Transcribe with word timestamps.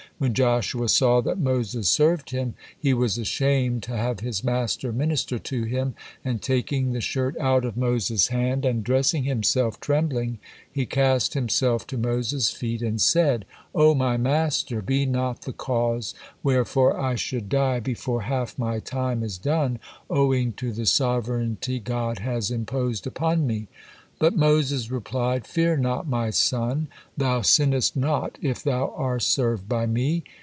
When 0.17 0.35
Joshua 0.35 0.87
saw 0.87 1.19
that 1.21 1.39
Moses 1.39 1.89
served 1.89 2.29
him, 2.29 2.53
he 2.79 2.93
was 2.93 3.17
ashamed 3.17 3.81
to 3.83 3.97
have 3.97 4.19
his 4.19 4.43
master 4.43 4.93
minister 4.93 5.39
to 5.39 5.63
him, 5.63 5.95
and 6.23 6.39
taking 6.43 6.93
the 6.93 7.01
shirt 7.01 7.35
out 7.39 7.65
of 7.65 7.75
Moses' 7.75 8.27
hand, 8.27 8.63
and 8.63 8.83
dressing 8.83 9.23
himself, 9.23 9.79
trembling, 9.79 10.37
he 10.71 10.85
cast 10.85 11.33
himself 11.33 11.87
to 11.87 11.97
Moses' 11.97 12.51
feet 12.51 12.83
and 12.83 13.01
said: 13.01 13.45
"O 13.73 13.95
my 13.95 14.15
master, 14.15 14.83
be 14.83 15.07
not 15.07 15.41
the 15.41 15.53
cause 15.53 16.13
wherefore 16.43 16.99
I 16.99 17.15
should 17.15 17.49
die 17.49 17.79
before 17.79 18.21
half 18.21 18.59
my 18.59 18.77
time 18.77 19.23
is 19.23 19.39
done, 19.39 19.79
owing 20.07 20.53
to 20.53 20.71
the 20.71 20.85
sovereignty 20.85 21.79
God 21.79 22.19
has 22.19 22.51
imposed 22.51 23.07
upon 23.07 23.47
me." 23.47 23.69
But 24.19 24.35
Moses 24.35 24.91
replied: 24.91 25.47
"Fear 25.47 25.77
not, 25.77 26.07
my 26.07 26.29
son, 26.29 26.89
thou 27.17 27.41
sinnest 27.41 27.95
not 27.97 28.37
if 28.39 28.61
thou 28.61 28.93
are 28.95 29.19
served 29.19 29.67
by 29.67 29.87
me. 29.87 30.23